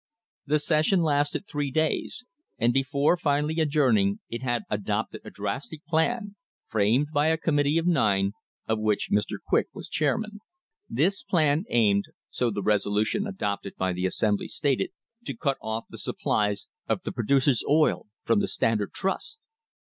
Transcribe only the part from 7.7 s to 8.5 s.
of nine,